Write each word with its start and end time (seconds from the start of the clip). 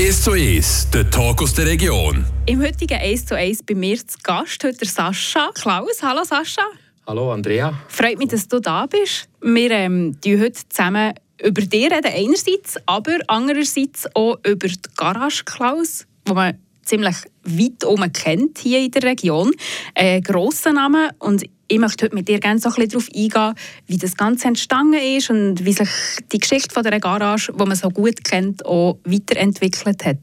1 0.00 0.22
zu 0.22 0.30
1, 0.30 0.88
der 0.94 1.10
Talk 1.10 1.42
aus 1.42 1.52
der 1.52 1.66
Region. 1.66 2.24
Im 2.46 2.62
heutigen 2.62 2.98
1 2.98 3.26
zu 3.26 3.36
1 3.36 3.64
bei 3.64 3.74
mir 3.74 3.98
zu 3.98 4.16
Gast 4.22 4.64
heute 4.64 4.86
Sascha 4.86 5.50
Klaus. 5.52 6.02
Hallo 6.02 6.24
Sascha. 6.24 6.62
Hallo 7.06 7.30
Andrea. 7.30 7.78
Freut 7.86 8.16
mich, 8.16 8.28
dass 8.28 8.48
du 8.48 8.60
da 8.60 8.86
bist. 8.86 9.28
Wir 9.42 9.70
ähm, 9.72 10.16
heute 10.24 10.52
zusammen 10.52 11.12
über 11.44 11.60
dich 11.60 11.92
reden 11.92 12.06
einerseits, 12.06 12.78
aber 12.86 13.18
andererseits 13.26 14.08
auch 14.14 14.38
über 14.46 14.68
die 14.68 14.78
Garage 14.96 15.44
Klaus, 15.44 16.06
wo 16.24 16.32
man 16.32 16.58
ziemlich 16.82 17.16
weit 17.44 17.82
herum 17.82 18.10
kennt 18.10 18.56
hier 18.56 18.80
in 18.80 18.92
der 18.92 19.02
Region. 19.02 19.52
Ein 19.94 20.22
grosser 20.22 20.72
Name 20.72 21.10
und 21.18 21.44
ich 21.70 21.78
möchte 21.78 22.04
heute 22.04 22.16
mit 22.16 22.26
dir 22.26 22.40
gerne 22.40 22.58
so 22.58 22.68
ein 22.68 22.74
bisschen 22.74 22.90
darauf 22.90 23.08
eingehen, 23.14 23.54
wie 23.86 23.96
das 23.96 24.16
Ganze 24.16 24.48
entstanden 24.48 24.98
ist 24.98 25.30
und 25.30 25.64
wie 25.64 25.72
sich 25.72 25.88
die 26.32 26.38
Geschichte 26.38 26.74
von 26.74 26.82
der 26.82 26.98
Garage, 26.98 27.52
die 27.52 27.64
man 27.64 27.76
so 27.76 27.88
gut 27.90 28.24
kennt, 28.24 28.66
auch 28.66 28.98
weiterentwickelt 29.04 30.04
hat. 30.04 30.18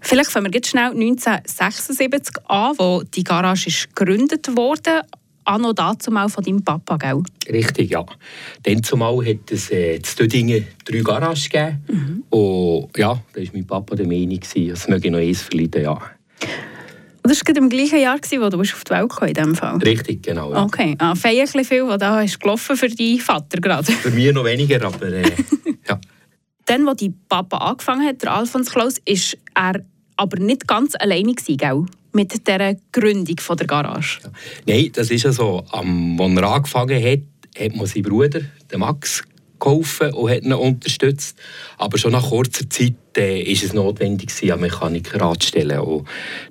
Vielleicht 0.00 0.30
fangen 0.30 0.46
wir 0.46 0.52
jetzt 0.54 0.68
schnell 0.68 0.92
1976 0.92 2.34
an, 2.48 2.74
wo 2.78 3.02
die 3.02 3.22
Garage 3.22 3.68
ist 3.68 3.94
gegründet 3.94 4.56
wurde. 4.56 5.02
Anno 5.44 5.74
dazu 5.74 6.10
mal 6.10 6.28
von 6.30 6.44
deinem 6.44 6.64
Papa, 6.64 6.96
gell? 6.96 7.22
Richtig, 7.50 7.90
ja. 7.90 8.06
Dann 8.62 8.82
zumal 8.82 9.16
hat 9.26 9.50
es 9.50 9.70
äh, 9.70 9.96
in 9.96 10.02
Dödingen 10.18 10.66
drei 10.84 11.00
Garagen 11.00 11.42
gegeben. 11.42 11.84
Mhm. 11.88 12.24
Und 12.30 12.96
ja, 12.96 13.22
da 13.34 13.40
war 13.40 13.48
mein 13.52 13.66
Papa 13.66 13.96
der 13.96 14.06
Meinung, 14.06 14.40
es 14.40 14.88
möge 14.88 15.10
noch 15.10 15.18
eins 15.18 15.42
verleiden, 15.42 15.82
ja. 15.82 15.98
Das 17.22 17.42
war 17.46 17.56
im 17.56 17.68
gleichen 17.68 18.00
Jahr, 18.00 18.14
als 18.14 18.30
du 18.30 18.42
auf 18.42 18.50
die 18.84 18.90
Welt 18.90 19.10
kam, 19.10 19.28
in 19.28 19.34
diesem 19.34 19.54
Fall? 19.54 19.76
Richtig, 19.78 20.22
genau. 20.22 20.52
Ja. 20.52 20.64
Okay, 20.64 20.96
ah, 20.98 21.14
feierlich 21.14 21.66
viel, 21.66 21.86
was 21.86 21.98
da 21.98 22.22
ist 22.22 22.40
gelaufen 22.40 22.76
für 22.76 22.88
deinen 22.88 23.18
Vater 23.18 23.60
gerade. 23.60 23.92
Für 23.92 24.10
mich 24.10 24.32
noch 24.32 24.44
weniger, 24.44 24.84
aber 24.84 25.06
äh, 25.06 25.22
ja. 25.88 26.00
Dann, 26.66 26.88
als 26.88 27.00
dein 27.00 27.14
Papa 27.28 27.58
angefangen 27.58 28.06
hat, 28.06 28.22
der 28.22 28.32
Alfons 28.32 28.70
Klaus, 28.70 28.96
ist 29.04 29.36
er 29.54 29.84
aber 30.16 30.38
nicht 30.38 30.66
ganz 30.66 30.94
alleine 30.98 31.34
gewesen, 31.34 31.56
gell? 31.56 31.84
mit 32.12 32.46
der 32.46 32.76
Gründung 32.92 33.38
von 33.38 33.56
der 33.56 33.66
Garage. 33.66 34.20
Ja. 34.22 34.30
Nein, 34.66 34.90
das 34.92 35.10
ist 35.10 35.22
ja 35.24 35.32
so. 35.32 35.64
als 35.70 36.36
er 36.36 36.54
angefangen 36.54 37.02
hat, 37.02 37.20
hat 37.58 37.76
man 37.76 37.86
seinen 37.86 38.02
Bruder, 38.02 38.40
den 38.70 38.80
Max, 38.80 39.22
geholfen 39.60 40.12
und 40.14 40.30
hat 40.30 40.42
ihn 40.42 40.52
unterstützt. 40.52 41.38
Aber 41.78 41.98
schon 41.98 42.12
nach 42.12 42.30
kurzer 42.30 42.68
Zeit 42.68 42.94
äh, 43.16 43.42
ist 43.42 43.62
es 43.62 43.72
notwendig, 43.72 44.30
einen 44.42 44.60
Mechaniker 44.62 45.22
anzustellen. 45.22 45.78
Und 45.80 46.08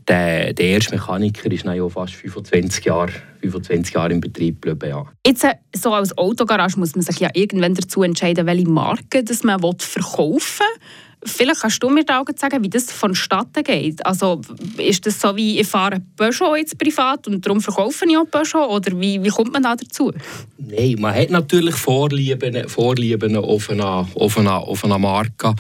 der, 0.08 0.54
der 0.54 0.66
erste 0.66 0.96
Mechaniker 0.96 1.52
ist 1.52 1.66
dann 1.66 1.90
fast 1.90 2.14
25 2.14 2.86
Jahre, 2.86 3.12
25 3.42 3.96
Jahre 3.96 4.14
im 4.14 4.22
Betrieb 4.22 4.62
geblieben. 4.62 4.90
Ja. 4.90 5.06
Jetzt, 5.26 5.44
äh, 5.44 5.56
so 5.76 5.94
als 5.94 6.18
Autogarage 6.18 6.80
muss 6.80 6.96
man 6.96 7.04
sich 7.04 7.20
ja 7.20 7.30
irgendwann 7.34 7.74
dazu 7.74 8.04
entscheiden, 8.04 8.46
welche 8.46 8.70
Marke 8.70 9.24
das 9.24 9.44
man 9.44 9.60
verkaufen 9.60 10.66
will. 10.78 11.09
Vielleicht 11.26 11.62
kannst 11.62 11.84
du 11.84 11.90
mir 11.90 12.06
da 12.06 12.24
sagen, 12.36 12.64
wie 12.64 12.70
das 12.70 12.92
vonstatten 12.92 13.64
geht. 13.64 14.06
Also 14.06 14.42
ist 14.78 15.06
das 15.06 15.20
so 15.20 15.36
wie, 15.36 15.60
ich 15.60 15.68
fahre 15.68 16.02
Peugeot 16.16 16.56
jetzt 16.56 16.78
privat 16.78 17.28
und 17.28 17.46
darum 17.46 17.60
verkaufe 17.60 18.06
ich 18.08 18.18
auch 18.18 18.26
Peugeot? 18.26 18.70
Oder 18.70 19.00
wie, 19.00 19.22
wie 19.22 19.30
kommt 19.30 19.52
man 19.52 19.64
da 19.64 19.76
dazu? 19.76 20.14
Nein, 20.58 20.96
man 21.00 21.14
hat 21.14 21.30
natürlich 21.30 21.76
Vorlieben, 21.76 22.70
Vorlieben 22.70 23.36
auf, 23.36 23.70
einer, 23.70 24.08
auf, 24.16 24.38
einer, 24.38 24.60
auf 24.60 24.86
einer 24.86 24.98
Marke. 24.98 25.56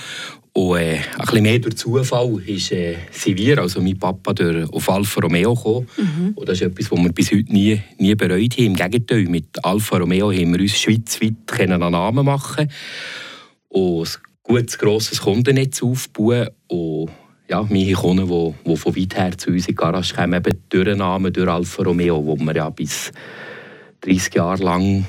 Und 0.53 0.77
äh, 0.77 0.95
ein 0.95 1.01
bisschen 1.19 1.43
mehr 1.43 1.59
durch 1.59 1.77
Zufall 1.77 2.41
ist, 2.45 2.71
äh, 2.71 2.95
sind 3.11 3.37
wir, 3.37 3.59
also 3.59 3.81
mein 3.81 3.99
Papa, 3.99 4.33
durch, 4.33 4.67
auf 4.71 4.89
Alfa 4.89 5.21
Romeo 5.21 5.53
gekommen. 5.53 5.87
Mhm. 5.97 6.33
Und 6.35 6.49
das 6.49 6.59
ist 6.59 6.67
etwas, 6.67 6.91
was 6.91 6.99
wir 6.99 7.11
bis 7.11 7.31
heute 7.31 7.53
nie, 7.53 7.81
nie 7.97 8.15
bereut 8.15 8.57
haben. 8.57 8.65
Im 8.65 8.75
Gegenteil, 8.75 9.25
mit 9.25 9.63
Alfa 9.63 9.97
Romeo 9.97 10.31
haben 10.31 10.53
wir 10.53 10.61
uns 10.61 10.79
schweizweit 10.79 11.59
einen 11.59 11.79
Namen 11.79 12.25
machen 12.25 12.69
und 13.69 14.19
gutes, 14.49 14.77
grosses 14.77 15.21
Kundennetz 15.21 15.81
aufbauen. 15.83 16.49
Und 16.67 17.09
ja, 17.47 17.61
meine 17.69 17.93
Kunden, 17.93 18.27
die, 18.27 18.69
die 18.69 18.77
von 18.77 18.95
weit 18.95 19.15
her 19.15 19.37
zu 19.37 19.51
uns 19.51 19.67
in 19.67 19.67
die 19.67 19.75
Garage 19.75 20.15
kommen, 20.15 20.33
eben 20.33 20.63
durch 20.69 20.85
den 20.85 20.97
Namen, 20.97 21.31
durch 21.31 21.47
Alfa 21.47 21.83
Romeo, 21.83 22.25
wo 22.25 22.35
wir 22.35 22.55
ja 22.55 22.69
bis 22.69 23.11
30 24.01 24.33
Jahre 24.33 24.63
lang 24.63 25.05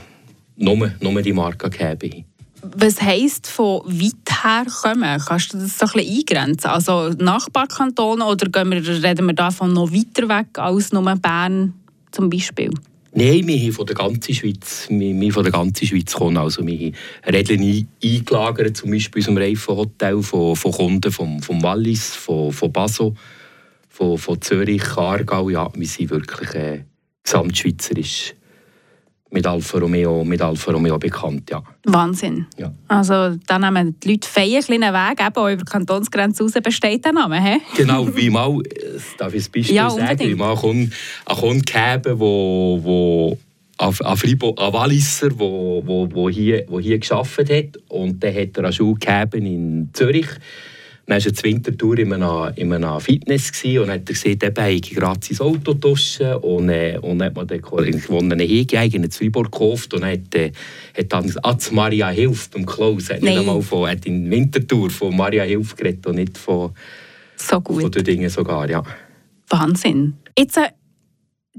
nur, 0.56 0.92
nur 1.00 1.22
die 1.22 1.32
Marke 1.32 1.70
gegeben 1.70 2.12
haben. 2.12 2.24
Was 2.62 3.00
heisst 3.00 3.46
von 3.46 3.80
weit 3.86 4.44
her 4.44 4.66
kommen? 4.82 5.20
Kannst 5.26 5.54
du 5.54 5.58
das 5.58 5.78
so 5.78 5.86
ein 5.86 6.06
eingrenzen? 6.06 6.68
Also 6.68 7.08
Nachbarkantone 7.18 8.24
oder 8.24 8.64
wir, 8.64 9.02
reden 9.02 9.26
wir 9.26 9.34
davon 9.34 9.72
noch 9.72 9.90
weiter 9.90 10.28
weg 10.28 10.58
als 10.58 10.92
nur 10.92 11.02
Bern 11.16 11.72
zum 12.10 12.28
Beispiel? 12.28 12.70
Nein, 13.12 13.46
wir 13.48 13.58
haben 13.58 13.72
von 13.72 13.86
der 13.86 13.96
ganzen 13.96 14.34
Schweiz, 14.34 14.86
wir, 14.88 15.20
wir 15.20 15.32
von 15.32 15.42
der 15.42 15.52
ganzen 15.52 15.84
Schweiz 15.84 16.12
kommen. 16.12 16.36
Also 16.36 16.64
wir 16.64 16.78
haben 16.78 16.94
Rädchen 17.26 17.88
eingelagert, 18.02 18.76
zum 18.76 18.92
Beispiel 18.92 19.22
dem 19.22 19.36
Reifenhotel 19.36 20.22
von, 20.22 20.54
von 20.54 20.72
Kunden 20.72 21.10
vom, 21.10 21.42
vom 21.42 21.60
Wallis, 21.62 22.14
von, 22.14 22.52
von 22.52 22.72
Basel, 22.72 23.14
von, 23.88 24.16
von 24.16 24.40
Zürich, 24.40 24.96
Aargau. 24.96 25.48
Ja, 25.48 25.68
wir 25.74 25.86
sind 25.88 26.10
wirklich 26.10 26.54
äh, 26.54 26.84
gesamtschweizerisch 27.24 28.34
mit 29.30 29.46
Alfa 29.46 29.78
Romeo, 29.78 30.24
mit 30.24 30.42
Alfa 30.42 30.72
Romeo 30.72 30.98
bekannt, 30.98 31.50
ja. 31.50 31.62
Wahnsinn. 31.84 32.46
Ja. 32.58 32.72
Also 32.88 33.36
da 33.46 33.58
nehmen 33.58 33.98
die 34.00 34.12
Leute 34.12 34.28
feien 34.28 34.62
kleinen 34.62 34.92
Weg, 34.92 35.20
eben 35.20 35.36
auch 35.36 35.48
über 35.48 35.64
die 35.64 35.64
Kantonsgrenze 35.64 36.42
raus 36.42 36.52
besteht 36.62 37.04
der 37.04 37.12
Name, 37.12 37.40
he? 37.42 37.60
Genau, 37.76 38.14
wie 38.14 38.30
mal, 38.30 38.60
darf 39.18 39.34
ich 39.34 39.46
ein 39.46 39.52
Beispiel 39.52 39.76
ja, 39.76 39.90
sagen, 39.90 40.18
wie 40.18 40.34
mal 40.34 40.56
ein 40.56 40.90
Kunde 41.26 41.62
geben, 41.62 42.18
wo, 42.18 42.80
wo 42.82 43.38
an, 43.78 44.16
Fribourg, 44.16 44.60
an 44.60 44.72
Walliser, 44.72 45.30
wo, 45.38 45.82
wo, 45.84 46.08
wo, 46.10 46.28
hier, 46.28 46.64
wo 46.68 46.80
hier 46.80 46.98
gearbeitet 46.98 47.74
hat 47.76 47.82
und 47.88 48.22
dann 48.22 48.34
hat 48.34 48.56
er 48.56 48.64
eine 48.64 48.72
Schule 48.72 48.98
gegeben 48.98 49.46
in 49.46 49.90
Zürich 49.92 50.28
dann 51.10 51.18
war 51.18 51.26
er 51.26 51.34
zur 51.34 51.44
Wintertour 51.44 51.98
in 51.98 52.12
einem, 52.12 52.54
in 52.54 52.72
einem 52.72 53.00
Fitness 53.00 53.50
und 53.64 53.90
hat 53.90 54.06
gesehen, 54.06 54.38
eben, 54.40 54.56
habe 54.56 54.80
gerade 54.80 55.20
sein 55.22 55.40
Auto 55.44 55.74
duschen 55.74 56.34
und, 56.34 56.68
äh, 56.68 56.98
und 57.02 57.20
hat 57.20 57.34
mir 57.34 57.46
dann 57.46 57.60
gewonnen 57.60 58.38
Hege 58.38 58.96
in 58.96 59.10
Zweiburg 59.10 59.50
gekauft 59.50 59.92
und 59.92 60.04
hat, 60.04 60.32
äh, 60.36 60.52
hat 60.96 61.12
dann 61.12 61.34
«Atz 61.42 61.72
Maria 61.72 62.10
Hilf» 62.10 62.50
beim 62.50 62.64
Klaus, 62.64 63.10
hat, 63.10 63.22
nicht 63.22 63.36
einmal 63.36 63.60
von, 63.60 63.88
hat 63.90 64.06
in 64.06 64.30
Wintertour 64.30 64.88
von 64.90 65.16
Maria 65.16 65.42
Hilf 65.42 65.74
geredet 65.74 66.06
und 66.06 66.14
nicht 66.14 66.38
von, 66.38 66.70
so 67.36 67.60
gut. 67.60 67.82
von 67.82 67.90
den 67.90 68.04
Dingen 68.04 68.30
sogar, 68.30 68.70
ja. 68.70 68.84
Wahnsinn. 69.48 70.14
Jetzt, 70.38 70.58
äh, 70.58 70.68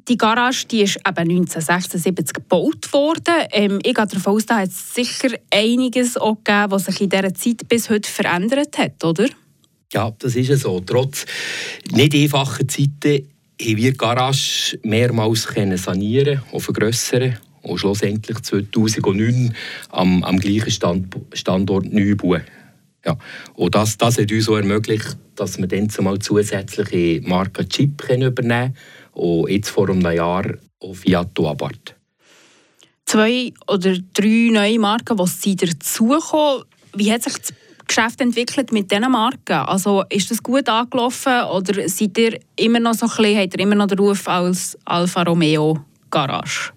die 0.08 0.16
Garage 0.16 0.66
die 0.66 0.84
ist 0.84 0.96
eben 0.96 1.30
1976 1.30 2.34
gebaut 2.34 2.94
worden. 2.94 3.36
Ähm, 3.52 3.80
ich 3.84 3.94
gehe 3.94 4.08
davon 4.08 4.34
aus, 4.34 4.46
da 4.46 4.60
hat 4.60 4.70
es 4.70 4.94
sicher 4.94 5.36
einiges 5.54 6.16
auch 6.16 6.38
gegeben, 6.42 6.72
was 6.72 6.86
sich 6.86 7.02
in 7.02 7.10
dieser 7.10 7.34
Zeit 7.34 7.68
bis 7.68 7.90
heute 7.90 8.10
verändert 8.10 8.78
hat, 8.78 9.04
oder? 9.04 9.28
Ja, 9.94 10.12
das 10.20 10.36
ist 10.36 10.62
so. 10.62 10.80
Trotz 10.80 11.26
nicht 11.92 12.16
einfacher 12.16 12.68
Zeiten 12.68 13.28
haben 13.62 13.78
wir 13.78 13.92
die 13.92 13.98
Garage 13.98 14.80
mehrmals 14.84 15.48
sanieren 15.76 16.42
und 16.52 16.62
vergrössern 16.62 17.38
und 17.62 17.78
schlussendlich 17.78 18.40
2009 18.40 19.54
am, 19.90 20.24
am 20.24 20.40
gleichen 20.40 20.72
Stand, 20.72 21.16
Standort 21.34 21.92
neu 21.92 22.16
bauen. 22.16 22.44
Ja. 23.06 23.18
Und 23.56 23.76
das, 23.76 23.98
das 23.98 24.18
hat 24.18 24.32
uns 24.32 24.50
auch 24.50 24.58
ermöglicht, 24.58 25.18
dass 25.36 25.58
wir 25.58 25.68
dann 25.68 25.90
zumal 25.90 26.20
zusätzliche 26.20 27.22
Marke 27.28 27.68
Chip 27.68 28.04
übernehmen 28.10 28.34
können 28.38 28.76
und 29.14 29.50
jetzt 29.50 29.70
vor 29.70 29.90
einem 29.90 30.02
Jahr 30.02 30.46
auch 30.80 30.94
Fiat 30.96 31.38
Abarth. 31.40 31.96
Zwei 33.06 33.52
oder 33.68 33.98
drei 34.14 34.50
neue 34.52 34.80
Marken, 34.80 35.18
die 35.18 35.28
sind 35.28 35.64
dazugekommen. 35.64 36.64
Wie 36.96 37.12
hat 37.12 37.24
sich 37.24 37.38
das 37.38 37.54
Geschäft 37.94 38.22
entwickelt 38.22 38.72
mit 38.72 38.90
diesen 38.90 39.12
Marken? 39.12 39.58
Also 39.68 40.06
ist 40.10 40.32
das 40.32 40.42
gut 40.42 40.70
angelaufen 40.70 41.44
oder 41.54 41.90
seid 41.90 42.18
ihr 42.18 42.40
immer 42.56 42.80
noch 42.80 42.94
so 42.94 43.06
ein 43.06 43.38
habt 43.38 43.54
ihr 43.54 43.60
immer 43.60 43.76
noch 43.76 43.88
den 43.88 44.00
Ruf 44.00 44.30
als 44.30 44.78
Alfa 44.86 45.24
Romeo 45.24 45.78
Garage? 46.10 46.72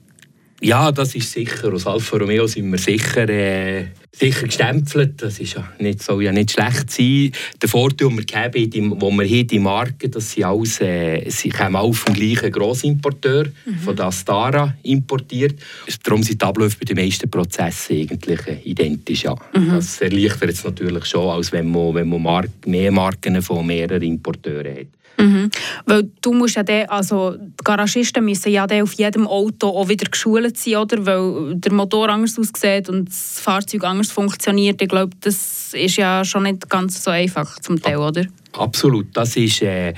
Ja, 0.60 0.90
das 0.90 1.14
ist 1.14 1.30
sicher. 1.30 1.72
Aus 1.72 1.86
Alfa 1.86 2.16
Romeo 2.16 2.48
sind 2.48 2.68
wir 2.72 2.78
sicher, 2.78 3.28
äh, 3.28 3.86
sicher 4.16 4.46
gestempelt. 4.46 5.20
Das 5.22 5.38
ist 5.38 5.54
ja 5.54 5.68
nicht, 5.78 6.02
soll 6.02 6.22
ja 6.22 6.32
nicht 6.32 6.52
schlecht 6.52 6.90
sein. 6.90 7.32
Der 7.60 7.68
Vorteil, 7.68 8.08
den 8.08 8.18
wir 8.18 8.42
haben, 8.42 8.70
die, 8.70 8.90
wo 8.90 9.10
wir 9.10 9.24
hier 9.24 9.44
die 9.44 9.58
Marken, 9.58 10.10
dass 10.10 10.30
sie 10.30 10.44
alles, 10.44 10.80
äh, 10.80 11.28
sie 11.28 11.48
kommen 11.48 11.76
alle 11.76 11.92
vom 11.92 12.14
gleichen 12.14 12.52
Grossimporteur, 12.52 13.46
mhm. 13.64 13.78
von 13.78 13.96
der 13.96 14.06
Astara 14.06 14.74
importiert. 14.82 15.58
Darum 16.02 16.22
sind 16.22 16.40
die 16.40 16.44
Abläufe 16.44 16.76
bei 16.78 16.84
den 16.84 16.96
meisten 16.96 17.30
Prozessen 17.30 17.96
eigentlich 17.96 18.46
äh, 18.46 18.60
identisch. 18.64 19.24
Ja. 19.24 19.34
Mhm. 19.54 19.70
Das 19.70 20.00
erleichtert 20.00 20.50
es 20.50 20.64
natürlich 20.64 21.04
schon, 21.06 21.28
als 21.28 21.52
wenn 21.52 21.70
man, 21.70 21.94
wenn 21.94 22.08
man 22.08 22.22
Mark 22.22 22.50
mehr 22.66 22.92
Marken 22.92 23.42
von 23.42 23.66
mehreren 23.66 24.02
Importeuren 24.02 24.76
hat. 24.76 24.86
Mhm. 25.18 25.50
Weil 25.86 26.10
du 26.20 26.32
musst 26.32 26.56
ja 26.56 26.62
dann, 26.62 26.86
also 26.86 27.36
die 27.36 27.64
Garagisten 27.64 28.24
müssen 28.24 28.50
ja 28.50 28.66
dann 28.66 28.82
auf 28.82 28.94
jedem 28.94 29.26
Auto 29.26 29.68
auch 29.68 29.88
wieder 29.88 30.10
geschult 30.10 30.56
sein, 30.56 30.76
oder? 30.76 31.06
Weil 31.06 31.54
der 31.56 31.72
Motor 31.72 32.08
anders 32.08 32.38
aussieht 32.38 32.88
und 32.88 33.08
das 33.08 33.40
Fahrzeug 33.40 33.84
anders 33.84 34.03
funktioniert. 34.12 34.80
Ich 34.80 34.88
glaube, 34.88 35.14
das 35.20 35.74
ist 35.74 35.96
ja 35.96 36.24
schon 36.24 36.44
nicht 36.44 36.68
ganz 36.68 37.02
so 37.02 37.10
einfach 37.10 37.58
zum 37.60 37.80
Teil, 37.80 37.98
oder? 37.98 38.24
Absolut. 38.52 39.08
Das 39.14 39.36
ist 39.36 39.62
äh, 39.62 39.94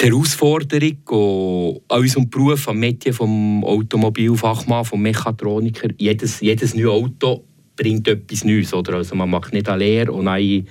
die 0.00 0.06
Herausforderung 0.06 1.82
an 1.88 2.00
unserem 2.00 2.28
Beruf, 2.28 2.68
am 2.68 2.78
Metier 2.78 3.14
vom 3.14 3.64
Automobilfachmann, 3.64 4.84
vom 4.84 5.02
Mechatroniker. 5.02 5.88
Jedes, 5.98 6.40
jedes 6.40 6.74
neue 6.74 6.90
Auto 6.90 7.44
bringt 7.76 8.08
etwas 8.08 8.44
Neues. 8.44 8.74
Oder? 8.74 8.94
Also 8.94 9.14
man 9.14 9.30
macht 9.30 9.52
nicht 9.52 9.68
eine 9.68 9.78
Lehre 9.78 10.12
und 10.12 10.28
eine 10.28 10.64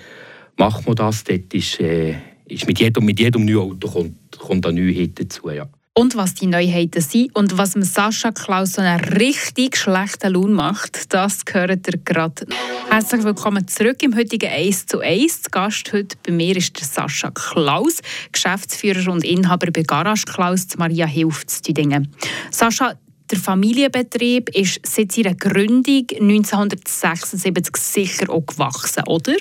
macht 0.57 0.85
man 0.85 0.95
das. 0.95 1.23
Dort 1.23 1.53
ist, 1.53 1.79
äh, 1.79 2.15
ist 2.45 2.67
mit 2.67 2.79
jedem, 2.79 3.05
mit 3.05 3.19
jedem 3.19 3.45
neuen 3.45 3.71
Auto 3.71 3.89
kommt, 3.89 4.15
kommt 4.37 4.65
eine 4.65 4.81
Neuheit 4.81 5.11
dazu. 5.15 5.49
Ja. 5.49 5.67
Und 5.97 6.17
was 6.17 6.33
die 6.33 6.47
Neuheiten 6.47 7.01
sind 7.01 7.33
und 7.37 7.57
was 7.57 7.71
Sascha 7.71 8.33
Klaus 8.33 8.73
so 8.73 8.81
einen 8.81 8.99
richtig 8.99 9.77
schlechten 9.77 10.33
Lohn 10.33 10.51
macht, 10.51 11.13
das 11.13 11.45
gehört 11.45 11.87
ihr 11.87 11.97
gerade. 12.03 12.45
Herzlich 12.89 13.23
willkommen 13.23 13.65
zurück 13.65 14.03
im 14.03 14.13
heutigen 14.13 14.49
1 14.49 14.87
zu 14.87 14.99
1. 14.99 15.43
Der 15.43 15.51
Gast 15.51 15.93
heute 15.93 16.17
bei 16.21 16.33
mir 16.33 16.57
ist 16.57 16.77
der 16.77 16.85
Sascha 16.85 17.31
Klaus, 17.31 18.01
Geschäftsführer 18.33 19.09
und 19.09 19.23
Inhaber 19.23 19.71
bei 19.71 19.83
Garage 19.83 20.25
Klaus 20.25 20.67
zu 20.67 20.77
Maria 20.77 21.05
Hilf 21.05 21.45
zu 21.45 21.61
Tüdingen. 21.61 22.13
Sascha, 22.51 22.95
der 23.31 23.39
Familienbetrieb 23.39 24.49
ist 24.49 24.81
seit 24.85 25.13
seiner 25.13 25.35
Gründung 25.35 26.07
1976 26.11 27.77
sicher 27.77 28.29
auch 28.29 28.45
gewachsen, 28.45 29.03
oder? 29.07 29.37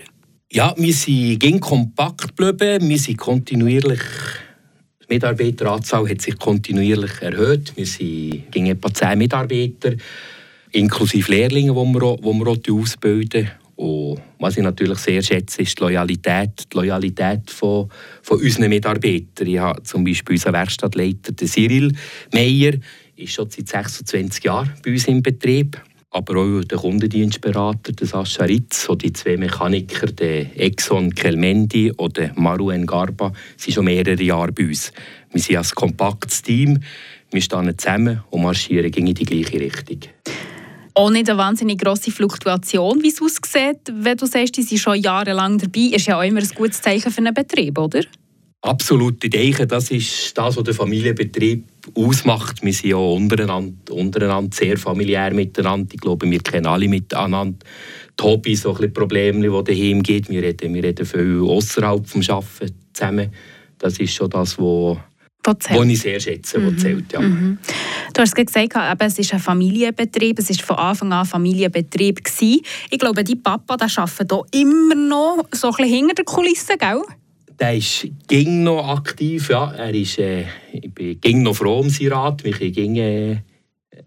Ja, 0.52 0.72
wir 0.76 0.94
sind 0.94 1.60
kompakt 1.60 2.36
geblieben, 2.36 2.88
wir 2.88 2.98
sind 3.00 3.18
kontinuierlich 3.18 4.02
die 5.08 5.14
Mitarbeiteranzahl 5.14 6.08
hat 6.08 6.20
sich 6.20 6.38
kontinuierlich 6.38 7.20
erhöht. 7.20 7.72
Wir 7.76 7.86
sind 7.86 8.54
etwa 8.54 8.92
10 8.92 9.18
Mitarbeiter, 9.18 9.92
inklusive 10.72 11.30
Lehrlinge, 11.30 11.72
die 11.72 11.76
wir, 11.76 12.16
die 12.16 12.24
wir 12.24 12.46
auch 12.46 12.80
ausbilden. 12.80 13.50
Und 13.76 14.20
was 14.38 14.56
ich 14.56 14.62
natürlich 14.62 14.98
sehr 14.98 15.22
schätze, 15.22 15.62
ist 15.62 15.78
die 15.78 15.82
Loyalität, 15.82 16.72
die 16.72 16.76
Loyalität 16.76 17.50
von, 17.50 17.88
von 18.22 18.40
unseren 18.40 18.68
Mitarbeitern. 18.68 19.48
Ich 19.48 19.58
habe 19.58 19.82
zum 19.82 20.04
Beispiel 20.04 20.34
unseren 20.34 20.52
Werkstattleiter, 20.52 21.36
Cyril 21.36 21.92
Meyer, 22.32 22.74
ist 23.16 23.32
schon 23.32 23.50
seit 23.50 23.68
26 23.68 24.44
Jahren 24.44 24.72
bei 24.84 24.92
uns 24.92 25.08
im 25.08 25.22
Betrieb 25.22 25.80
aber 26.14 26.40
auch 26.40 26.64
der 26.64 26.78
Kundendienstberater, 26.78 27.92
der 27.92 28.06
Sascha 28.06 28.44
Ritz, 28.44 28.88
und 28.88 29.02
die 29.02 29.12
zwei 29.12 29.36
Mechaniker, 29.36 30.06
der 30.06 30.58
Exxon 30.60 31.12
Kelmendi 31.12 31.92
oder 31.96 32.30
Maruen 32.36 32.86
Garba, 32.86 33.32
sind 33.56 33.74
schon 33.74 33.86
mehrere 33.86 34.22
Jahre 34.22 34.52
bei 34.52 34.68
uns. 34.68 34.92
Wir 35.32 35.40
sind 35.40 35.56
ein 35.56 35.66
kompaktes 35.74 36.42
Team, 36.42 36.78
wir 37.32 37.42
stehen 37.42 37.76
zusammen 37.76 38.22
und 38.30 38.42
marschieren 38.42 38.92
in 38.92 39.12
die 39.12 39.24
gleiche 39.24 39.58
Richtung. 39.58 39.98
Auch 40.94 41.10
nicht 41.10 41.28
eine 41.28 41.36
wahnsinnig 41.36 41.80
grosse 41.80 42.12
Fluktuation, 42.12 43.02
wie 43.02 43.08
es 43.08 43.20
aussieht, 43.20 43.80
wenn 43.92 44.16
du 44.16 44.26
sagst, 44.26 44.56
die 44.56 44.62
sind 44.62 44.78
schon 44.78 45.00
jahrelang 45.00 45.58
dabei, 45.58 45.96
ist 45.96 46.06
ja 46.06 46.16
auch 46.16 46.22
immer 46.22 46.40
ein 46.40 46.48
gutes 46.54 46.80
Zeichen 46.80 47.10
für 47.10 47.18
einen 47.18 47.34
Betrieb, 47.34 47.76
oder? 47.76 48.02
Absolut. 48.64 49.22
Ich 49.22 49.30
denke, 49.30 49.66
das 49.66 49.90
ist 49.90 50.36
das, 50.38 50.56
was 50.56 50.64
der 50.64 50.72
Familienbetrieb 50.72 51.64
ausmacht. 51.94 52.62
Wir 52.62 52.72
sind 52.72 52.90
ja 52.90 52.96
untereinander, 52.96 53.92
untereinander 53.92 54.56
sehr 54.56 54.78
familiär 54.78 55.34
miteinander. 55.34 55.92
Ich 55.92 56.00
glaube, 56.00 56.30
wir 56.30 56.38
kennen 56.38 56.64
alle 56.64 56.88
miteinander 56.88 57.58
die 58.18 58.24
Hobbys, 58.24 58.62
so 58.62 58.74
ein 58.74 58.90
Probleme, 58.90 59.42
die 59.42 59.64
daheim 59.64 60.02
gibt. 60.02 60.30
Wir 60.30 60.42
reden, 60.42 60.72
wir 60.72 60.82
reden 60.82 61.04
viel 61.04 61.42
außerhalb 61.42 62.08
vom 62.08 62.22
Arbeiten 62.22 62.74
zusammen. 62.94 63.30
Das 63.76 63.98
ist 63.98 64.14
schon 64.14 64.30
das, 64.30 64.56
was 64.58 64.96
was 65.46 65.86
ich 65.86 66.00
sehr 66.00 66.18
schätze, 66.18 66.58
mhm. 66.58 66.78
zählt. 66.78 67.12
Ja. 67.12 67.20
Mhm. 67.20 67.58
Du 68.14 68.22
hast 68.22 68.34
gesagt, 68.34 68.72
es 69.00 69.18
ist 69.18 69.34
ein 69.34 69.40
Familienbetrieb, 69.40 70.38
es 70.38 70.48
war 70.48 70.64
von 70.64 70.76
Anfang 70.78 71.12
an 71.12 71.20
ein 71.20 71.26
Familienbetrieb. 71.26 72.24
Gewesen. 72.24 72.62
Ich 72.90 72.98
glaube, 72.98 73.24
die 73.24 73.36
Papa 73.36 73.76
der 73.76 73.90
arbeitet 73.94 74.32
hier 74.32 74.62
immer 74.62 74.94
noch 74.94 75.44
so 75.52 75.66
ein 75.66 75.74
bisschen 75.76 75.94
hinter 75.96 76.14
der 76.14 76.24
Kulisse, 76.24 76.78
gell? 76.78 77.02
Der 77.58 77.76
ist 77.76 78.08
ging 78.26 78.62
noch 78.62 78.88
aktiv, 78.88 79.50
ja. 79.50 79.72
Er 79.72 79.94
ist, 79.94 80.18
äh, 80.18 80.44
ich 80.72 80.92
bin 80.92 81.20
ging 81.20 81.42
noch 81.42 81.54
froh 81.54 81.80
um 81.80 81.90
seinen 81.90 82.12
Rat. 82.12 82.44
Ich 82.44 82.58
ging, 82.72 82.96
äh, 82.96 83.38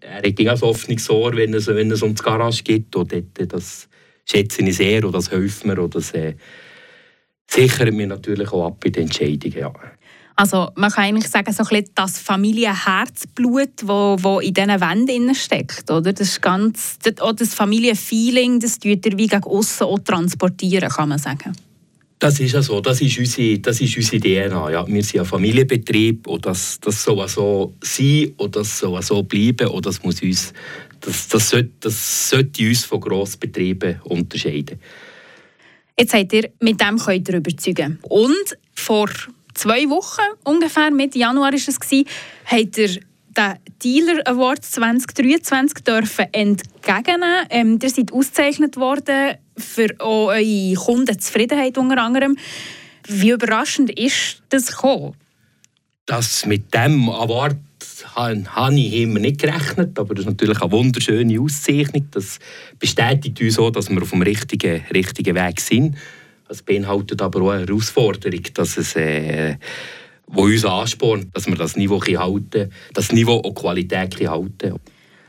er 0.00 0.16
hat 0.16 0.38
ein 0.38 0.62
offenes 0.62 1.08
Ohr, 1.10 1.34
wenn 1.34 1.54
es, 1.54 1.66
wenn 1.66 1.90
es 1.90 2.02
um 2.02 2.14
die 2.14 2.22
Garage 2.22 2.62
geht. 2.62 2.94
Und 2.94 3.12
dort, 3.12 3.52
das 3.52 3.88
schätze 4.24 4.62
ich 4.62 4.76
sehr 4.76 5.04
und 5.04 5.12
das 5.12 5.30
hilft 5.30 5.64
mir. 5.64 5.80
Und 5.80 5.94
das 5.94 6.12
äh, 6.12 6.34
sichert 7.46 7.92
mir 7.92 8.06
natürlich 8.06 8.52
auch 8.52 8.66
ab 8.66 8.80
bei 8.80 8.90
den 8.90 9.04
Entscheidungen. 9.04 9.58
Ja. 9.58 9.72
Also 10.36 10.70
man 10.76 10.92
kann 10.92 11.04
eigentlich 11.04 11.28
sagen, 11.28 11.52
so 11.52 11.64
ein 11.68 11.84
das 11.96 12.20
Familienherzblut, 12.20 13.70
das 13.76 13.88
wo, 13.88 14.16
wo 14.20 14.38
in 14.38 14.54
diesen 14.54 14.80
Wänden 14.80 15.34
steckt. 15.34 15.90
Oder? 15.90 16.12
Das, 16.12 16.40
ganz, 16.40 16.98
das, 17.00 17.14
das 17.34 17.54
Familienfeeling, 17.54 18.60
das 18.60 18.78
tut 18.78 19.04
er 19.04 19.18
wie 19.18 19.26
gegen 19.26 19.42
aussen 19.42 19.84
auch 19.84 19.98
transportieren, 19.98 20.90
kann 20.90 21.08
man 21.08 21.18
sagen. 21.18 21.54
Das 22.18 22.40
ist 22.40 22.52
ja 22.52 22.62
so, 22.62 22.80
das 22.80 23.00
ist 23.00 23.16
unsere, 23.18 23.58
das 23.60 23.80
ist 23.80 23.96
unsere 23.96 24.20
DNA. 24.20 24.70
Ja. 24.70 24.86
Wir 24.86 25.02
sind 25.04 25.20
ein 25.20 25.26
Familienbetrieb 25.26 26.26
und 26.26 26.46
das, 26.46 26.80
das 26.80 27.04
soll 27.04 27.28
so 27.28 27.74
sein 27.80 28.32
und 28.36 28.56
das 28.56 28.78
soll 28.78 29.00
so 29.02 29.22
bleiben 29.22 29.68
und 29.68 29.86
das, 29.86 30.02
muss 30.02 30.20
uns, 30.20 30.52
das, 31.00 31.28
das, 31.28 31.50
sollte, 31.50 31.70
das 31.80 32.30
sollte 32.30 32.66
uns 32.66 32.84
von 32.84 33.00
Grossbetrieben 33.00 34.00
unterscheiden. 34.02 34.80
Jetzt 35.98 36.14
habt 36.14 36.32
ihr, 36.32 36.50
mit 36.60 36.80
dem 36.80 36.98
könnt 36.98 37.28
ihr 37.28 37.36
überzeugen. 37.36 37.98
Und 38.02 38.58
vor 38.74 39.10
zwei 39.54 39.88
Wochen, 39.88 40.22
ungefähr 40.44 40.90
Mitte 40.90 41.18
Januar 41.18 41.52
war 41.52 41.54
es, 41.54 41.78
habt 42.46 42.78
ihr 42.78 42.88
den 43.38 43.54
Dealer 43.82 44.26
Award 44.26 44.64
2023 44.64 45.84
dürfen 45.84 46.26
entgegennehmen. 46.32 47.46
Ähm, 47.50 47.78
ihr 47.80 47.90
seid 47.90 48.12
ausgezeichnet 48.12 48.76
worden 48.76 49.36
für 49.58 49.88
eure 50.00 50.74
Kundenzufriedenheit 50.74 51.78
unter 51.78 52.02
anderem. 52.02 52.36
Wie 53.06 53.30
überraschend 53.30 53.90
ist 53.98 54.42
das 54.50 54.66
gekommen? 54.66 55.14
Das 56.06 56.46
mit 56.46 56.72
dem 56.74 57.08
Award 57.08 57.56
habe 58.14 58.74
ich 58.74 58.94
immer 58.94 59.20
nicht 59.20 59.40
gerechnet, 59.40 59.98
aber 59.98 60.14
das 60.14 60.24
ist 60.24 60.30
natürlich 60.30 60.60
eine 60.60 60.72
wunderschöne 60.72 61.40
Auszeichnung. 61.40 62.08
Das 62.10 62.38
bestätigt 62.78 63.40
uns 63.40 63.58
auch, 63.58 63.70
dass 63.70 63.90
wir 63.90 64.00
auf 64.02 64.10
dem 64.10 64.22
richtigen, 64.22 64.82
richtigen 64.92 65.34
Weg 65.34 65.60
sind. 65.60 65.96
Das 66.48 66.62
beinhaltet 66.62 67.20
aber 67.20 67.42
auch 67.42 67.50
eine 67.50 67.66
Herausforderung, 67.66 68.42
dass 68.54 68.78
es 68.78 68.96
äh, 68.96 69.56
wo 70.28 70.42
uns 70.42 70.64
anspornt, 70.64 71.28
dass 71.34 71.46
wir 71.46 71.56
das 71.56 71.76
Niveau 71.76 72.00
halten 72.00 72.70
das 72.92 73.12
Niveau 73.12 73.36
und 73.36 73.54
Qualität 73.54 74.16
halten 74.28 74.78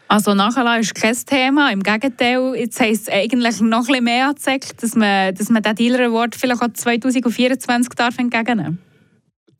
also 0.09 0.33
nachher 0.33 0.79
ist 0.79 0.95
kein 0.95 1.15
Thema. 1.25 1.71
Im 1.71 1.83
Gegenteil, 1.83 2.55
jetzt 2.55 2.79
heisst 2.79 3.07
es 3.07 3.13
eigentlich 3.13 3.61
noch 3.61 3.79
ein 3.79 3.85
bisschen 3.85 4.03
mehr 4.03 4.27
angezeigt, 4.27 4.83
dass 4.83 4.95
man, 4.95 5.33
dass 5.35 5.49
man 5.49 5.61
diesen 5.61 5.75
Dealer 5.75 6.07
Award 6.07 6.35
vielleicht 6.35 6.61
auch 6.61 6.73
2024 6.73 7.93
darf 7.93 8.17
entgegennehmen 8.17 8.79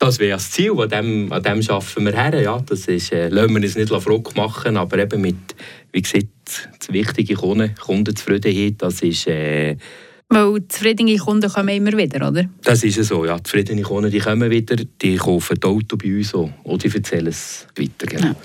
das 0.00 0.18
wäre 0.18 0.32
das 0.32 0.50
Ziel, 0.50 0.72
an 0.80 0.88
dem, 0.88 1.30
an 1.30 1.42
dem 1.42 1.60
arbeiten 1.68 2.06
wir 2.06 2.12
her. 2.12 2.40
Ja. 2.40 2.58
Das 2.66 2.86
ist, 2.86 3.12
äh, 3.12 3.28
lassen 3.28 3.54
wir 3.54 3.62
uns 3.62 3.76
nicht 3.76 3.90
verrückt 3.90 4.34
machen, 4.34 4.78
aber 4.78 4.98
eben 4.98 5.20
mit, 5.20 5.54
wie 5.92 6.00
gesagt, 6.00 6.26
das 6.78 6.88
wichtige 6.90 7.34
Kunden, 7.34 7.74
Kundenzufriedenheit, 7.74 8.76
das 8.78 9.02
ist... 9.02 9.26
Äh, 9.26 9.76
weil 10.30 10.66
zufriedene 10.68 11.16
Kunden 11.16 11.50
kommen 11.50 11.68
immer 11.68 11.92
wieder, 11.98 12.28
oder? 12.28 12.48
Das 12.62 12.82
ist 12.82 13.02
so, 13.04 13.26
ja. 13.26 13.42
Zufriedene 13.42 13.82
Kunden 13.82 14.10
die 14.10 14.20
kommen 14.20 14.48
wieder, 14.48 14.76
die 14.76 15.16
kaufen 15.16 15.58
das 15.60 15.70
Auto 15.70 15.96
bei 15.96 16.16
uns 16.16 16.34
auch, 16.34 16.48
oder 16.62 16.78
die 16.78 16.94
erzählen 16.94 17.26
es 17.26 17.66
weiter. 17.76 18.06
Genau. 18.06 18.28
Ja. 18.28 18.36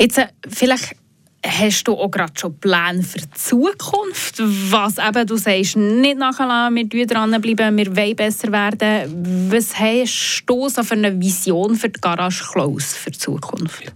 Jetzt, 0.00 0.16
äh, 0.16 0.28
vielleicht 0.48 0.96
hast 1.44 1.84
du 1.84 1.92
auch 1.92 2.10
gerade 2.10 2.32
schon 2.34 2.58
Pläne 2.58 3.02
für 3.02 3.18
die 3.18 3.30
Zukunft? 3.34 4.38
Was 4.38 4.96
eben, 4.96 5.26
du 5.26 5.36
sagst, 5.36 5.76
nicht 5.76 6.16
nachher 6.16 6.70
wir 6.72 7.06
dranbleiben, 7.06 7.76
wir 7.76 7.94
wollen 7.94 8.16
besser 8.16 8.50
werden. 8.50 9.50
Was 9.50 9.78
hast 9.78 10.44
du 10.46 10.70
so 10.70 10.82
für 10.82 10.94
eine 10.94 11.20
Vision 11.20 11.76
für 11.76 11.90
die 11.90 12.00
Garage 12.00 12.44
Close 12.50 12.96
für 12.96 13.10
die 13.10 13.18
Zukunft? 13.18 13.92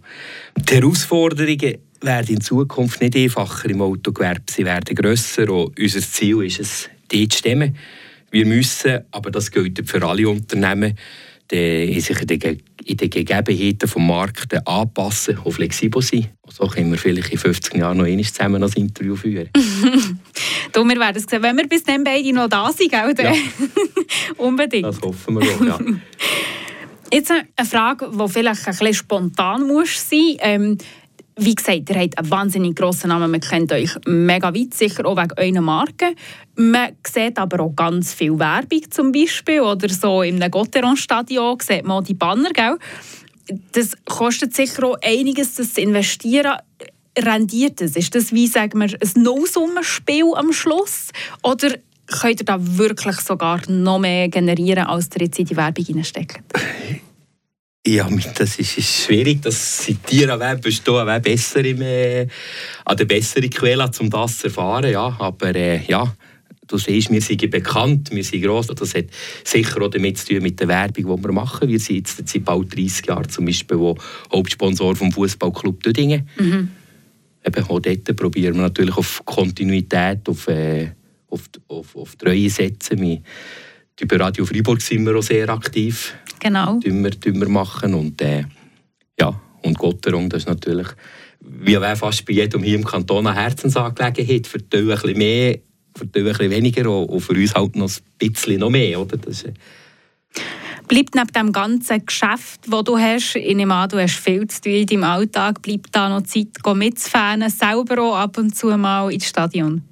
Die 0.58 0.74
Herausforderungen 0.74 1.78
werden 2.02 2.36
in 2.36 2.40
Zukunft 2.42 3.00
nicht 3.00 3.16
einfacher 3.16 3.70
im 3.70 3.80
Autogewerbe. 3.80 4.42
Sie 4.50 4.66
werden 4.66 4.94
grösser 4.94 5.48
und 5.48 5.78
unser 5.78 6.00
Ziel 6.00 6.44
ist 6.44 6.60
es, 6.60 6.90
die 7.10 7.28
zu 7.28 7.38
stemmen. 7.38 7.74
Wir 8.30 8.44
müssen, 8.44 9.04
aber 9.10 9.30
das 9.30 9.50
gilt 9.50 9.88
für 9.88 10.02
alle 10.06 10.28
Unternehmen, 10.28 10.98
die 11.50 12.00
sich 12.00 12.20
in 12.20 12.96
den 12.96 13.10
Gegebenheiten 13.10 13.78
des 13.78 13.96
Marktes 13.96 14.66
anpassen 14.66 15.38
und 15.38 15.52
flexibel 15.52 16.02
sein. 16.02 16.28
So 16.50 16.66
können 16.66 16.90
wir 16.90 16.98
vielleicht 16.98 17.30
in 17.30 17.38
50 17.38 17.74
Jahren 17.76 17.98
noch 17.98 18.04
einmal 18.04 18.24
zusammen 18.24 18.62
ein 18.62 18.72
Interview 18.74 19.16
führen. 19.16 19.50
du, 20.72 20.84
wir 20.84 20.98
werden 20.98 21.16
es 21.16 21.24
sehen, 21.24 21.42
wenn 21.42 21.56
wir 21.56 21.68
bis 21.68 21.84
dann 21.84 22.04
beide 22.04 22.32
noch 22.32 22.48
da 22.48 22.70
sind, 22.72 22.90
gell? 22.90 23.14
Ja. 23.18 23.32
Unbedingt. 24.36 24.86
Das 24.86 25.00
hoffen 25.00 25.40
wir 25.40 25.42
auch, 25.42 25.64
ja. 25.64 25.78
Jetzt 27.12 27.30
eine 27.30 27.68
Frage, 27.68 28.10
die 28.10 28.28
vielleicht 28.28 28.66
ein 28.66 28.72
bisschen 28.72 28.94
spontan 28.94 29.66
muss 29.66 30.10
sein 30.10 30.18
muss. 30.18 30.36
Ähm, 30.40 30.78
wie 31.36 31.54
gesagt, 31.54 31.90
ihr 31.90 32.00
habt 32.00 32.18
einen 32.18 32.30
wahnsinnig 32.30 32.76
grossen 32.76 33.08
Namen, 33.08 33.30
man 33.30 33.40
kennt 33.40 33.72
euch 33.72 33.90
mega 34.06 34.54
weit, 34.54 34.74
sicher 34.74 35.04
auch 35.06 35.16
wegen 35.16 35.32
eurer 35.36 35.62
Marke. 35.62 36.14
Man 36.56 36.92
sieht 37.06 37.38
aber 37.38 37.64
auch 37.64 37.74
ganz 37.74 38.14
viel 38.14 38.38
Werbung 38.38 38.90
zum 38.90 39.10
Beispiel 39.10 39.60
oder 39.60 39.88
so 39.88 40.22
im 40.22 40.38
Gotteron-Stadion 40.38 41.58
sieht 41.60 41.84
man 41.84 41.98
auch 41.98 42.04
die 42.04 42.14
Banner, 42.14 42.50
gell? 42.50 42.78
Das 43.72 43.92
kostet 44.04 44.54
sicher 44.54 44.84
auch 44.84 44.96
einiges, 45.02 45.56
das 45.56 45.74
zu 45.74 45.80
investieren. 45.80 46.56
Rendiert 47.18 47.80
es? 47.80 47.96
Ist 47.96 48.14
das 48.14 48.32
wie, 48.32 48.46
sagen 48.46 48.80
wir, 48.80 48.86
ein 48.86 49.22
Nullsummenspiel 49.22 50.34
am 50.34 50.52
Schluss? 50.52 51.10
Oder 51.42 51.74
könnt 52.06 52.40
ihr 52.40 52.46
da 52.46 52.56
wirklich 52.58 53.20
sogar 53.20 53.60
noch 53.68 53.98
mehr 53.98 54.28
generieren, 54.28 54.86
als 54.86 55.10
ihr 55.14 55.26
jetzt 55.26 55.38
in 55.38 55.46
die 55.46 55.56
Werbung 55.56 55.84
hineinsteckt? 55.84 56.40
Ja, 57.86 58.08
das 58.36 58.58
ist, 58.58 58.78
ist 58.78 59.04
schwierig. 59.04 59.42
Das 59.42 59.78
Zitieren 59.78 60.40
wäre 60.40 60.56
bestehen 60.56 61.06
wäre 61.06 61.20
besser 61.20 61.62
im, 61.64 61.82
äh, 61.82 62.26
an 62.84 62.96
der 62.96 63.04
besseren 63.04 63.50
Quelle, 63.50 63.90
um 64.00 64.08
das 64.08 64.38
zu 64.38 64.46
erfahren. 64.46 64.90
Ja. 64.90 65.14
Aber 65.18 65.54
äh, 65.54 65.84
ja, 65.86 66.14
du 66.66 66.78
siehst, 66.78 67.10
wir 67.10 67.20
sind 67.20 67.50
bekannt, 67.50 68.10
wir 68.10 68.24
sind 68.24 68.42
gross. 68.42 68.68
Das 68.68 68.94
hat 68.94 69.06
sicher 69.44 69.82
auch 69.82 69.90
damit 69.90 70.16
zu 70.16 70.28
tun 70.28 70.42
mit 70.42 70.58
der 70.60 70.68
Werbung, 70.68 71.16
die 71.16 71.24
wir 71.24 71.32
machen. 71.32 71.68
Wir 71.68 71.78
sind 71.78 71.96
jetzt 71.96 72.26
seit 72.26 72.44
bald 72.44 72.74
30 72.74 73.06
Jahren 73.06 73.28
zum 73.28 73.44
Beispiel 73.44 73.78
wo 73.78 73.98
Hauptsponsor 74.32 74.96
vom 74.96 75.12
Fußballclub 75.12 75.82
Dödingen. 75.82 76.26
Mhm. 76.38 76.70
Eben, 77.46 77.64
auch 77.64 77.80
dort 77.80 78.16
probieren 78.16 78.54
wir 78.54 78.62
natürlich 78.62 78.96
auf 78.96 79.22
Kontinuität, 79.26 80.26
auf, 80.26 80.48
äh, 80.48 80.92
auf, 81.28 81.42
auf, 81.68 81.94
auf 81.94 82.16
Treue 82.16 82.48
setzen. 82.48 82.98
Wir, 83.02 83.20
bei 84.08 84.16
Radio 84.16 84.44
Freiburg 84.44 84.80
sind 84.82 85.06
wir 85.06 85.16
auch 85.16 85.22
sehr 85.22 85.48
aktiv. 85.48 86.14
Genau. 86.40 86.80
Tun 86.80 87.04
wir, 87.04 87.10
tun 87.12 87.40
wir 87.40 87.48
machen 87.48 87.94
und, 87.94 88.20
äh, 88.20 88.44
ja, 89.18 89.40
und 89.62 89.78
Gotterung, 89.78 90.28
das 90.28 90.42
ist 90.42 90.48
natürlich 90.48 90.88
wie 91.40 91.76
fast 91.76 92.24
bei 92.24 92.32
jedem 92.32 92.62
hier 92.62 92.76
im 92.76 92.84
Kanton 92.84 93.26
eine 93.26 93.36
Herzensangelegenheit. 93.36 94.46
Für 94.46 94.58
die 94.58 94.78
ein 94.78 94.88
bisschen 94.88 95.18
mehr 95.18 95.58
für 95.96 96.06
die 96.06 96.20
ein 96.20 96.24
bisschen 96.26 96.50
weniger 96.50 96.90
und 96.90 97.20
für 97.20 97.34
uns 97.34 97.54
halt 97.54 97.76
noch 97.76 97.90
ein 97.90 98.32
bisschen 98.32 98.60
noch 98.60 98.70
mehr. 98.70 99.00
Oder? 99.00 99.16
Das 99.16 99.42
ist, 99.42 99.52
Bleibt 100.86 101.14
neben 101.14 101.32
dem 101.32 101.52
ganzen 101.52 102.04
Geschäft, 102.04 102.60
das 102.68 102.84
du 102.84 102.98
hast, 102.98 103.36
ich 103.36 103.54
nehme 103.54 103.74
an, 103.74 103.88
du 103.88 103.98
hast 103.98 104.16
viel 104.18 104.46
zu 104.48 104.60
tun 104.60 104.72
in 104.72 104.86
deinem 104.86 105.04
Alltag, 105.04 105.62
bleibt 105.62 105.88
da 105.92 106.10
noch 106.10 106.24
Zeit, 106.24 106.48
mitzufahren, 106.74 107.48
selber 107.48 108.02
auch 108.02 108.16
ab 108.16 108.36
und 108.36 108.54
zu 108.54 108.66
mal 108.76 109.10
ins 109.10 109.26
Stadion? 109.26 109.82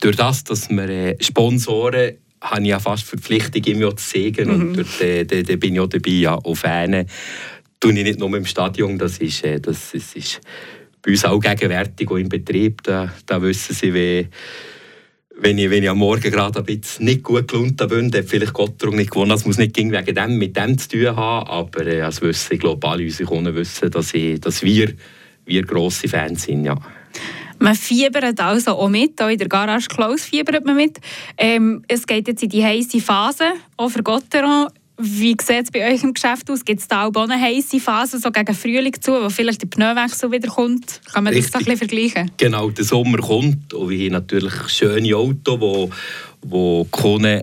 Durch 0.00 0.14
das, 0.14 0.44
dass 0.44 0.70
wir 0.70 0.88
äh, 0.88 1.16
Sponsoren 1.20 2.12
habe 2.40 2.62
ich 2.62 2.68
ja 2.68 2.78
fast 2.78 3.04
Verpflichtung, 3.04 3.62
immer 3.64 3.96
zu 3.96 4.10
sägen. 4.10 4.48
Mhm. 4.48 4.60
Und 4.60 4.76
dort 4.78 5.00
äh, 5.00 5.24
da, 5.24 5.42
da 5.42 5.56
bin 5.56 5.74
ich 5.74 5.80
auch 5.80 5.88
dabei, 5.88 6.10
ja, 6.10 6.34
auf 6.34 6.60
Fähne. 6.60 7.06
Tue 7.80 7.92
ich 7.92 8.04
nicht 8.04 8.18
nur 8.18 8.34
im 8.36 8.44
Stadion, 8.44 8.98
das 8.98 9.18
ist, 9.18 9.44
äh, 9.44 9.60
das, 9.60 9.92
das 9.92 10.14
ist 10.14 10.40
bei 11.02 11.12
uns 11.12 11.24
auch 11.24 11.40
gegenwärtig, 11.40 12.10
auch 12.10 12.16
im 12.16 12.28
Betrieb. 12.28 12.82
Da, 12.82 13.12
da 13.26 13.40
wissen 13.40 13.74
sie, 13.74 13.94
wie 13.94 14.28
wenn 15.40 15.58
ich, 15.58 15.70
wenn 15.70 15.82
ich 15.82 15.88
am 15.88 15.98
Morgen 15.98 16.30
gerade 16.30 16.58
ein 16.58 16.64
bisschen 16.64 17.04
nicht 17.04 17.22
gut 17.22 17.48
gelunten 17.48 17.88
bin, 17.88 18.10
dann 18.10 18.24
vielleicht 18.24 18.52
Gott 18.52 18.82
nicht 18.92 19.10
gewonnen. 19.10 19.30
Das 19.30 19.44
muss 19.44 19.58
nicht 19.58 19.76
wegen 19.76 19.90
dem, 19.90 20.38
mit 20.38 20.56
dem 20.56 20.76
zu 20.76 20.88
tun 20.88 21.16
haben, 21.16 21.48
aber 21.48 21.86
äh, 21.86 22.00
als 22.00 22.20
wissen, 22.20 22.54
ich 22.54 22.60
glaube, 22.60 22.86
alle 22.88 23.04
unsere 23.04 23.28
Kunden 23.28 23.54
wissen, 23.54 23.90
dass, 23.90 24.14
ich, 24.14 24.40
dass 24.40 24.62
wir, 24.62 24.92
wir 25.44 25.62
grosse 25.62 26.08
Fans 26.08 26.42
sind, 26.42 26.64
ja. 26.64 26.76
Man 27.58 27.74
fiebert 27.74 28.40
also 28.40 28.72
auch 28.72 28.88
mit, 28.88 29.20
auch 29.20 29.28
in 29.28 29.38
der 29.38 29.48
Garage 29.48 29.88
Close 29.88 30.24
fiebert 30.24 30.64
man 30.64 30.76
mit. 30.76 30.98
Ähm, 31.36 31.82
es 31.88 32.06
geht 32.06 32.28
jetzt 32.28 32.42
in 32.42 32.48
die 32.48 32.64
heiße 32.64 33.00
Phase, 33.00 33.44
auch 33.76 33.88
für 33.88 34.02
Gotteron. 34.02 34.68
Wie 35.00 35.36
sieht 35.40 35.64
es 35.64 35.70
bei 35.70 35.92
euch 35.92 36.02
im 36.02 36.12
Geschäft 36.12 36.50
aus? 36.50 36.64
Gibt 36.64 36.80
es 36.80 36.88
da 36.88 37.06
auch 37.06 37.14
eine 37.14 37.40
heiße 37.40 37.78
Phase, 37.78 38.18
so 38.18 38.32
gegen 38.32 38.54
Frühling 38.54 38.94
zu, 39.00 39.12
wo 39.12 39.28
vielleicht 39.28 39.62
der 39.62 39.68
Pneuwechsel 39.68 40.32
wieder 40.32 40.48
kommt? 40.48 41.00
Kann 41.12 41.24
man 41.24 41.32
Richtig. 41.32 41.52
das 41.52 41.60
ein 41.60 41.64
bisschen 41.64 41.78
vergleichen? 41.78 42.30
Genau, 42.36 42.70
der 42.70 42.84
Sommer 42.84 43.18
kommt 43.18 43.72
und 43.74 43.90
wir 43.90 44.06
haben 44.06 44.12
natürlich 44.12 44.54
schöne 44.68 45.14
Autos, 45.14 45.60
wo, 45.60 45.90
wo 46.42 46.84
Kunden 46.90 47.42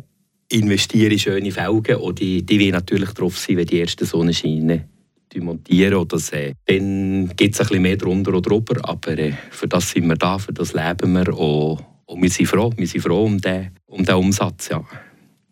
investieren 0.49 1.11
in 1.11 1.19
schöne 1.19 1.51
Felgen 1.51 1.95
und 1.95 2.19
die, 2.19 2.45
die 2.45 2.59
wollen 2.59 2.71
natürlich 2.71 3.11
drauf 3.11 3.37
sein, 3.37 3.57
wenn 3.57 3.67
die 3.67 3.79
ersten 3.79 4.05
Sonnenscheine 4.05 4.89
montieren. 5.41 5.95
Oder 5.95 6.17
äh, 6.31 6.53
dann 6.65 7.31
gibt 7.35 7.55
es 7.55 7.61
ein 7.61 7.67
bisschen 7.67 7.81
mehr 7.81 7.97
drunter 7.97 8.31
oder 8.33 8.41
drüber, 8.41 8.77
aber 8.83 9.17
äh, 9.17 9.33
für 9.51 9.67
das 9.67 9.91
sind 9.91 10.07
wir 10.07 10.15
da, 10.15 10.37
für 10.37 10.53
das 10.53 10.73
leben 10.73 11.13
wir 11.13 11.37
und, 11.37 11.79
und 12.05 12.21
wir 12.21 12.29
sind 12.29 12.47
froh, 12.47 12.71
wir 12.75 12.87
sind 12.87 13.01
froh 13.01 13.23
um 13.23 13.39
den, 13.39 13.71
um 13.87 14.03
den 14.03 14.15
Umsatz. 14.15 14.69
Ja. 14.69 14.83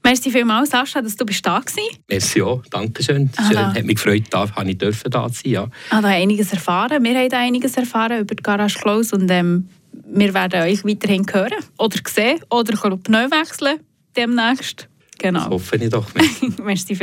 Merci 0.04 0.32
vielmals, 0.32 0.72
Sascha, 0.72 1.02
dass 1.02 1.16
du 1.16 1.26
bist 1.26 1.46
da 1.46 1.54
warst. 1.54 1.80
Merci 2.10 2.42
auch, 2.42 2.62
danke 2.70 3.02
schön. 3.02 3.30
schön. 3.48 3.58
Hat 3.58 3.86
mich 3.86 3.96
gefreut, 3.96 4.24
da 4.30 4.54
habe 4.54 4.70
ich 4.70 4.78
dürfen 4.78 5.10
da 5.10 5.30
sein. 5.30 5.52
Ja. 5.52 5.68
Ah, 5.90 6.02
da 6.02 6.10
einiges 6.10 6.52
erfahren. 6.52 7.02
Wir 7.04 7.18
haben 7.18 7.30
da 7.30 7.40
einiges 7.40 7.78
erfahren 7.78 8.20
über 8.20 8.36
die 8.36 8.44
Garage 8.44 8.78
Close 8.78 9.16
und 9.16 9.32
ähm, 9.32 9.70
wir 10.06 10.34
werden 10.34 10.62
euch 10.62 10.84
weiterhin 10.84 11.26
hören 11.32 11.64
oder 11.78 11.98
sehen 12.08 12.40
oder 12.50 12.98
Pneu 12.98 13.30
wechseln 13.32 13.80
demnächst. 14.16 14.90
Genau. 15.20 15.40
Das 15.40 15.50
hoffe 15.50 15.78
ich 15.78 15.90
doch. 15.90 16.08
Merci 16.14 16.52
vielmals. 16.96 17.02